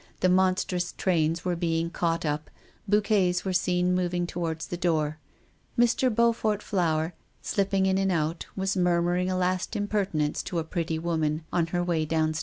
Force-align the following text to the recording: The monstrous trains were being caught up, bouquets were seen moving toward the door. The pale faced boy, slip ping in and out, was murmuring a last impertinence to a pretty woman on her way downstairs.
The 0.21 0.29
monstrous 0.29 0.93
trains 0.97 1.45
were 1.45 1.55
being 1.55 1.91
caught 1.91 2.25
up, 2.25 2.49
bouquets 2.87 3.45
were 3.45 3.53
seen 3.53 3.93
moving 3.93 4.25
toward 4.25 4.61
the 4.61 4.75
door. 4.75 5.19
The 5.77 5.81
pale 6.15 6.33
faced 6.33 6.71
boy, 6.81 7.11
slip 7.43 7.69
ping 7.69 7.85
in 7.85 7.99
and 7.99 8.11
out, 8.11 8.47
was 8.55 8.75
murmuring 8.75 9.29
a 9.29 9.37
last 9.37 9.75
impertinence 9.75 10.41
to 10.41 10.57
a 10.57 10.63
pretty 10.63 10.97
woman 10.97 11.43
on 11.53 11.67
her 11.67 11.83
way 11.83 12.05
downstairs. 12.05 12.39